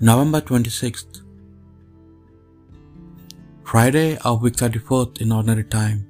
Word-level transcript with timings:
November 0.00 0.40
26th, 0.40 1.22
Friday 3.64 4.16
of 4.18 4.42
week 4.42 4.54
34th 4.54 5.20
in 5.20 5.32
ordinary 5.32 5.64
time. 5.64 6.06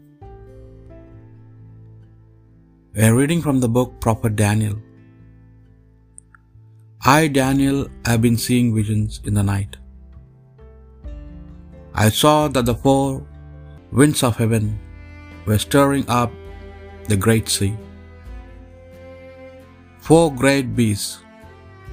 We 2.95 3.03
are 3.05 3.15
reading 3.15 3.41
from 3.41 3.61
the 3.61 3.71
book 3.77 3.99
Prophet 3.99 4.37
Daniel. 4.37 4.77
I, 7.07 7.29
Daniel, 7.29 7.89
have 8.05 8.21
been 8.21 8.37
seeing 8.37 8.75
visions 8.75 9.23
in 9.25 9.33
the 9.33 9.43
night. 9.43 9.79
I 11.95 12.11
saw 12.11 12.49
that 12.49 12.67
the 12.67 12.75
four 12.75 13.27
winds 13.91 14.23
of 14.23 14.37
heaven 14.37 14.79
were 15.47 15.57
stirring 15.57 16.05
up 16.11 16.31
the 17.07 17.17
great 17.17 17.49
sea. 17.49 17.75
Four 20.01 20.35
great 20.35 20.77
beasts 20.77 21.21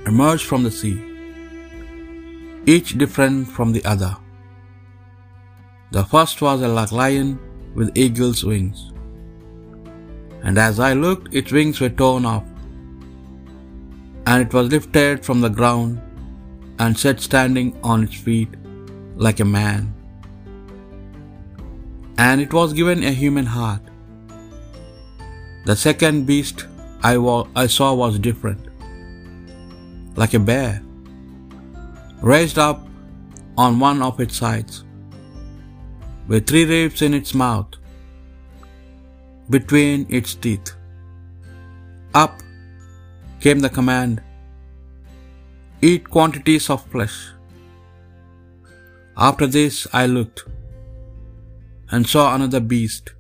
emerged 0.06 0.44
from 0.44 0.64
the 0.64 0.72
sea 0.72 1.15
each 2.66 2.98
different 2.98 3.48
from 3.48 3.72
the 3.72 3.86
other. 3.86 4.16
The 5.92 6.04
first 6.04 6.42
was 6.42 6.62
a 6.62 6.68
lion 6.68 7.40
with 7.76 7.96
eagle's 7.96 8.44
wings, 8.44 8.92
and 10.44 10.58
as 10.58 10.80
I 10.80 10.94
looked, 10.94 11.34
its 11.34 11.52
wings 11.52 11.80
were 11.80 11.90
torn 11.90 12.26
off, 12.26 12.44
and 14.26 14.42
it 14.42 14.54
was 14.54 14.72
lifted 14.72 15.24
from 15.24 15.42
the 15.42 15.50
ground 15.50 16.02
and 16.80 16.98
set 16.98 17.20
standing 17.20 17.78
on 17.84 18.04
its 18.04 18.16
feet 18.16 18.50
like 19.16 19.40
a 19.40 19.46
man. 19.46 19.94
And 22.18 22.42
it 22.42 22.54
was 22.54 22.74
given 22.74 23.04
a 23.04 23.12
human 23.12 23.46
heart. 23.46 23.82
The 25.66 25.76
second 25.76 26.26
beast 26.26 26.66
I, 27.04 27.18
wa- 27.18 27.48
I 27.56 27.68
saw 27.68 27.94
was 27.94 28.18
different, 28.18 28.68
like 30.16 30.34
a 30.34 30.40
bear 30.40 30.85
raised 32.32 32.58
up 32.58 32.80
on 33.64 33.80
one 33.80 34.00
of 34.06 34.20
its 34.24 34.38
sides, 34.42 34.76
with 36.30 36.48
three 36.50 36.66
ribs 36.70 37.02
in 37.08 37.14
its 37.18 37.34
mouth, 37.42 37.74
between 39.56 40.06
its 40.20 40.32
teeth. 40.46 40.72
Up 42.22 42.40
came 43.44 43.60
the 43.66 43.70
command 43.76 44.22
Eat 45.90 46.10
quantities 46.16 46.68
of 46.74 46.86
flesh. 46.94 47.18
After 49.28 49.48
this 49.56 49.76
I 50.02 50.06
looked 50.08 50.42
and 51.92 52.08
saw 52.14 52.24
another 52.34 52.62
beast, 52.72 53.12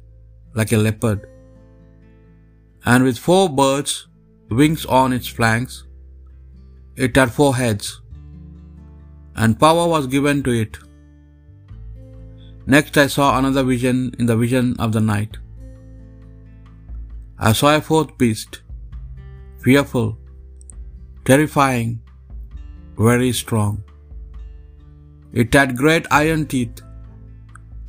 like 0.59 0.73
a 0.77 0.81
leopard, 0.85 1.27
and 2.93 3.03
with 3.03 3.19
four 3.27 3.43
birds' 3.61 3.93
wings 4.61 4.85
on 5.01 5.13
its 5.19 5.27
flanks. 5.27 5.75
It 7.05 7.21
had 7.21 7.31
four 7.37 7.53
heads 7.61 7.87
and 9.35 9.59
power 9.59 9.87
was 9.87 10.07
given 10.07 10.43
to 10.43 10.51
it. 10.51 10.77
Next 12.65 12.97
I 12.97 13.07
saw 13.07 13.37
another 13.37 13.63
vision 13.63 14.13
in 14.19 14.25
the 14.25 14.37
vision 14.43 14.75
of 14.79 14.91
the 14.91 15.01
night. 15.01 15.37
I 17.37 17.51
saw 17.51 17.75
a 17.75 17.81
fourth 17.81 18.17
beast, 18.17 18.61
fearful, 19.63 20.17
terrifying, 21.25 22.01
very 22.97 23.31
strong. 23.33 23.83
It 25.33 25.53
had 25.53 25.75
great 25.75 26.07
iron 26.09 26.47
teeth, 26.47 26.81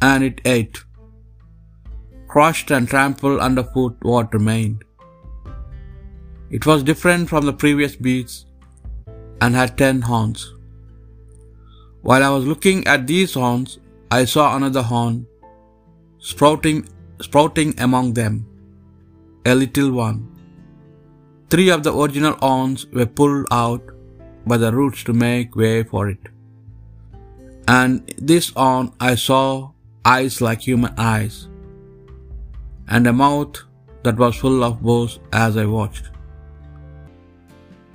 and 0.02 0.24
it 0.24 0.40
ate, 0.44 0.82
crushed 2.26 2.70
and 2.70 2.88
trampled 2.88 3.40
underfoot 3.40 3.96
what 4.02 4.34
remained. 4.34 4.82
It 6.50 6.66
was 6.66 6.82
different 6.82 7.28
from 7.28 7.46
the 7.46 7.52
previous 7.52 7.96
beasts 7.96 8.46
and 9.40 9.54
had 9.54 9.78
ten 9.78 10.02
horns. 10.02 10.52
While 12.08 12.22
I 12.24 12.28
was 12.32 12.44
looking 12.50 12.80
at 12.86 13.06
these 13.06 13.32
horns, 13.34 13.70
I 14.16 14.26
saw 14.32 14.44
another 14.56 14.82
horn 14.90 15.14
sprouting, 16.26 16.76
sprouting 17.26 17.70
among 17.86 18.12
them, 18.18 18.34
a 19.52 19.54
little 19.62 19.90
one. 19.90 20.18
Three 21.50 21.68
of 21.76 21.82
the 21.86 21.92
original 22.02 22.36
horns 22.42 22.86
were 22.98 23.08
pulled 23.20 23.48
out 23.50 23.90
by 24.46 24.56
the 24.56 24.70
roots 24.76 25.02
to 25.08 25.12
make 25.12 25.56
way 25.62 25.82
for 25.82 26.02
it. 26.12 26.28
And 27.66 28.14
this 28.32 28.50
horn 28.50 28.92
I 29.00 29.16
saw 29.16 29.44
eyes 30.04 30.36
like 30.46 30.60
human 30.68 30.94
eyes, 30.96 31.48
and 32.86 33.08
a 33.08 33.16
mouth 33.24 33.56
that 34.04 34.22
was 34.22 34.36
full 34.44 34.62
of 34.68 34.78
bows 34.80 35.18
as 35.32 35.56
I 35.64 35.66
watched. 35.78 36.06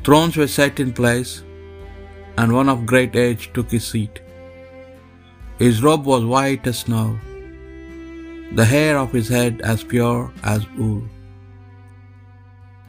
Thrones 0.04 0.36
were 0.42 0.52
set 0.60 0.82
in 0.86 0.92
place 1.02 1.34
and 2.38 2.54
one 2.54 2.70
of 2.70 2.86
great 2.86 3.16
age 3.16 3.52
took 3.54 3.72
his 3.72 3.86
seat. 3.86 4.22
His 5.60 5.82
robe 5.84 6.06
was 6.06 6.26
white 6.26 6.66
as 6.68 6.80
snow, 6.80 7.20
the 8.60 8.66
hair 8.66 8.98
of 8.98 9.12
his 9.12 9.30
head 9.30 9.62
as 9.64 9.84
pure 9.84 10.34
as 10.44 10.70
wool. 10.72 11.04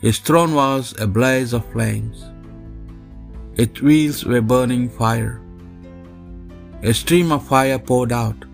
His 0.00 0.18
throne 0.18 0.54
was 0.54 0.94
a 0.98 1.06
blaze 1.06 1.52
of 1.52 1.70
flames, 1.72 2.24
its 3.56 3.82
wheels 3.82 4.24
were 4.24 4.40
burning 4.40 4.88
fire. 4.88 5.34
A 6.82 6.92
stream 7.00 7.30
of 7.30 7.46
fire 7.46 7.78
poured 7.78 8.12
out, 8.20 8.44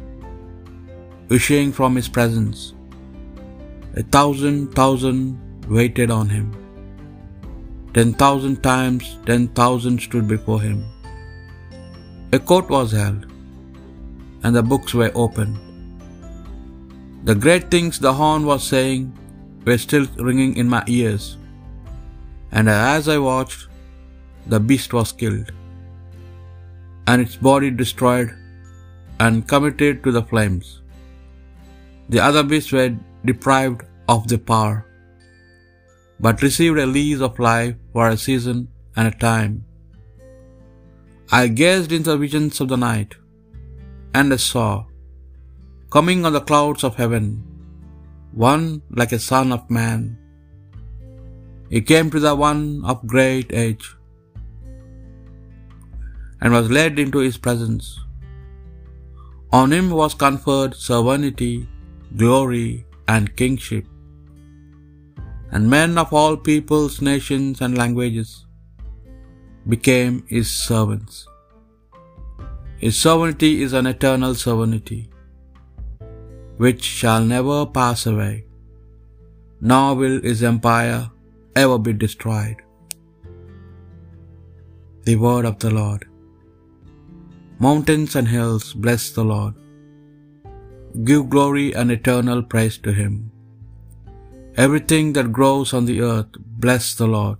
issuing 1.30 1.70
from 1.72 1.94
his 1.94 2.08
presence. 2.08 2.74
A 3.94 4.02
thousand 4.16 4.74
thousand 4.74 5.20
waited 5.76 6.10
on 6.10 6.28
him. 6.28 6.48
Ten 7.96 8.12
thousand 8.22 8.56
times 8.62 9.04
ten 9.28 9.48
thousand 9.58 10.00
stood 10.06 10.26
before 10.32 10.60
him. 10.60 10.78
A 12.36 12.38
court 12.38 12.68
was 12.74 12.90
held, 12.92 13.22
and 14.42 14.54
the 14.54 14.62
books 14.72 14.94
were 15.00 15.12
opened. 15.14 15.56
The 17.28 17.34
great 17.44 17.70
things 17.70 17.98
the 17.98 18.12
horn 18.18 18.44
was 18.50 18.64
saying 18.72 19.04
were 19.66 19.78
still 19.86 20.06
ringing 20.28 20.52
in 20.62 20.68
my 20.74 20.82
ears, 20.98 21.24
and 22.52 22.68
as 22.74 23.08
I 23.14 23.18
watched, 23.28 23.62
the 24.52 24.60
beast 24.68 24.92
was 24.98 25.12
killed, 25.22 25.48
and 27.06 27.24
its 27.24 27.36
body 27.48 27.70
destroyed 27.70 28.30
and 29.24 29.48
committed 29.52 30.04
to 30.04 30.12
the 30.18 30.26
flames. 30.32 30.68
The 32.12 32.20
other 32.28 32.44
beasts 32.52 32.72
were 32.78 32.90
deprived 33.30 33.82
of 34.08 34.28
the 34.32 34.38
power 34.52 34.76
but 36.20 36.42
received 36.42 36.78
a 36.78 36.86
lease 36.96 37.22
of 37.28 37.38
life 37.38 37.74
for 37.92 38.08
a 38.08 38.16
season 38.26 38.58
and 38.96 39.08
a 39.08 39.18
time. 39.28 39.64
I 41.30 41.42
gazed 41.60 41.92
into 41.96 42.10
the 42.10 42.22
visions 42.24 42.60
of 42.62 42.68
the 42.72 42.80
night, 42.90 43.14
and 44.18 44.32
I 44.36 44.40
saw, 44.50 44.70
coming 45.96 46.24
on 46.24 46.34
the 46.36 46.46
clouds 46.50 46.82
of 46.88 46.96
heaven, 47.02 47.26
one 48.32 48.64
like 49.00 49.12
a 49.12 49.26
son 49.30 49.52
of 49.56 49.70
man. 49.78 50.00
He 51.72 51.80
came 51.90 52.08
to 52.10 52.20
the 52.26 52.34
one 52.48 52.82
of 52.90 53.06
great 53.14 53.50
age, 53.64 53.86
and 56.40 56.52
was 56.58 56.70
led 56.78 56.98
into 57.04 57.20
his 57.26 57.38
presence. 57.46 57.86
On 59.58 59.72
him 59.76 59.86
was 60.00 60.14
conferred 60.24 60.74
sovereignty, 60.88 61.54
glory, 62.22 62.70
and 63.14 63.36
kingship 63.40 63.86
and 65.52 65.70
men 65.76 65.96
of 66.02 66.12
all 66.12 66.36
peoples, 66.36 67.00
nations, 67.00 67.60
and 67.60 67.76
languages 67.82 68.30
became 69.74 70.24
his 70.34 70.48
servants. 70.50 71.26
His 72.84 72.96
sovereignty 73.04 73.52
is 73.66 73.72
an 73.78 73.86
eternal 73.92 74.34
sovereignty, 74.34 75.02
which 76.64 76.82
shall 77.00 77.24
never 77.34 77.58
pass 77.78 78.02
away, 78.12 78.34
nor 79.70 79.86
will 80.00 80.18
his 80.28 80.42
empire 80.52 81.00
ever 81.62 81.78
be 81.86 81.94
destroyed. 82.04 82.58
The 85.08 85.16
word 85.16 85.46
of 85.50 85.58
the 85.64 85.72
Lord. 85.80 86.02
Mountains 87.66 88.14
and 88.18 88.28
hills, 88.36 88.66
bless 88.84 89.04
the 89.16 89.24
Lord. 89.34 89.54
Give 91.08 91.24
glory 91.34 91.66
and 91.78 91.90
eternal 91.90 92.42
praise 92.52 92.78
to 92.86 92.92
him. 93.00 93.14
Everything 94.64 95.12
that 95.16 95.36
grows 95.36 95.72
on 95.76 95.84
the 95.88 96.00
earth, 96.12 96.32
bless 96.62 96.86
the 97.00 97.06
Lord. 97.16 97.36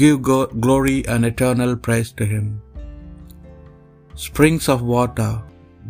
Give 0.00 0.18
glory 0.66 0.98
and 1.12 1.24
eternal 1.30 1.72
praise 1.86 2.10
to 2.18 2.24
Him. 2.32 2.44
Springs 4.24 4.68
of 4.74 4.82
water, 4.96 5.30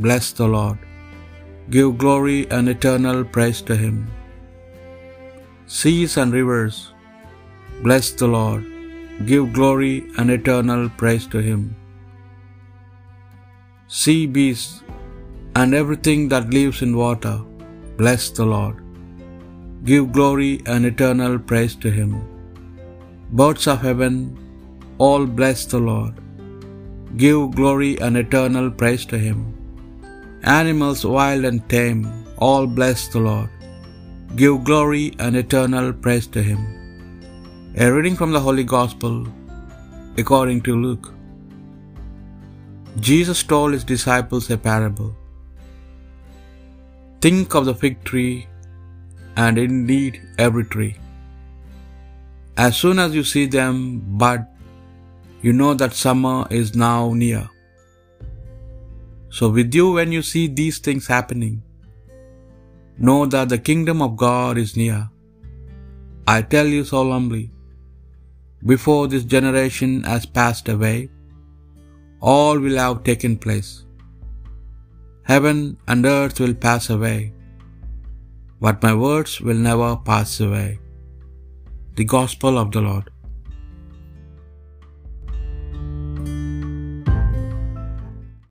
bless 0.04 0.28
the 0.38 0.48
Lord. 0.54 0.78
Give 1.74 1.90
glory 2.04 2.38
and 2.56 2.74
eternal 2.74 3.20
praise 3.34 3.60
to 3.68 3.76
Him. 3.82 3.96
Seas 5.66 6.16
and 6.22 6.32
rivers, 6.38 6.78
bless 7.82 8.08
the 8.22 8.30
Lord. 8.38 8.64
Give 9.32 9.46
glory 9.58 9.94
and 10.18 10.30
eternal 10.38 10.88
praise 11.02 11.28
to 11.34 11.42
Him. 11.50 11.62
Sea 14.00 14.22
beasts 14.38 14.82
and 15.60 15.74
everything 15.82 16.26
that 16.32 16.56
lives 16.58 16.80
in 16.88 17.00
water, 17.04 17.36
bless 18.02 18.30
the 18.40 18.48
Lord. 18.56 18.85
Give 19.90 20.06
glory 20.18 20.54
and 20.72 20.84
eternal 20.92 21.36
praise 21.50 21.76
to 21.84 21.90
Him. 21.98 22.12
Birds 23.40 23.66
of 23.72 23.82
heaven, 23.88 24.14
all 24.98 25.26
bless 25.38 25.60
the 25.72 25.82
Lord. 25.90 26.14
Give 27.22 27.42
glory 27.58 27.92
and 28.06 28.16
eternal 28.22 28.66
praise 28.80 29.04
to 29.10 29.18
him. 29.26 29.38
Animals 30.42 31.02
wild 31.16 31.44
and 31.48 31.60
tame, 31.74 32.00
all 32.46 32.66
bless 32.78 33.02
the 33.14 33.22
Lord. 33.26 33.50
Give 34.40 34.56
glory 34.68 35.04
and 35.18 35.34
eternal 35.42 35.88
praise 36.04 36.26
to 36.34 36.42
him. 36.48 36.60
A 37.84 37.90
reading 37.94 38.16
from 38.20 38.32
the 38.36 38.44
Holy 38.46 38.64
Gospel 38.76 39.14
according 40.22 40.60
to 40.66 40.80
Luke. 40.86 41.08
Jesus 43.08 43.42
told 43.52 43.72
his 43.72 43.86
disciples 43.94 44.50
a 44.56 44.58
parable. 44.68 45.10
Think 47.24 47.54
of 47.54 47.66
the 47.68 47.78
fig 47.82 47.96
tree 48.10 48.46
and 49.36 49.58
indeed 49.58 50.20
every 50.38 50.64
tree. 50.64 50.96
As 52.56 52.76
soon 52.76 52.98
as 52.98 53.14
you 53.14 53.22
see 53.22 53.46
them 53.46 54.00
bud, 54.22 54.46
you 55.42 55.52
know 55.52 55.74
that 55.74 55.92
summer 55.92 56.46
is 56.50 56.74
now 56.74 57.12
near. 57.12 57.48
So, 59.28 59.50
with 59.50 59.74
you, 59.74 59.92
when 59.92 60.12
you 60.12 60.22
see 60.22 60.46
these 60.46 60.78
things 60.78 61.06
happening, 61.06 61.62
know 62.98 63.26
that 63.26 63.50
the 63.50 63.58
kingdom 63.58 64.00
of 64.00 64.16
God 64.16 64.56
is 64.56 64.76
near. 64.76 65.10
I 66.26 66.40
tell 66.42 66.66
you 66.66 66.84
solemnly, 66.84 67.50
before 68.64 69.06
this 69.06 69.24
generation 69.24 70.02
has 70.04 70.24
passed 70.24 70.68
away, 70.68 71.10
all 72.20 72.58
will 72.58 72.78
have 72.78 73.04
taken 73.04 73.36
place. 73.36 73.84
Heaven 75.24 75.76
and 75.86 76.06
earth 76.06 76.40
will 76.40 76.54
pass 76.54 76.88
away, 76.88 77.32
but 78.60 78.82
my 78.82 78.94
words 78.94 79.40
will 79.40 79.56
never 79.56 79.96
pass 79.96 80.40
away. 80.40 80.78
The 81.94 82.04
Gospel 82.04 82.58
of 82.58 82.72
the 82.72 82.80
Lord. 82.80 83.10